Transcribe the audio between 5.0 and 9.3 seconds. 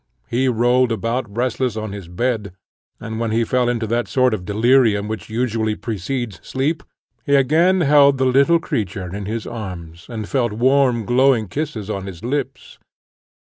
which usually precedes sleep, he again held the little creature in